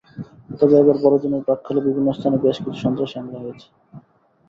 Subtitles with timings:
[0.59, 3.67] তবে এবারে বড়দিনের প্রাক্কালে বিভিন্ন স্থানে বেশ কিছু সন্ত্রাসী হামলা হয়েছে।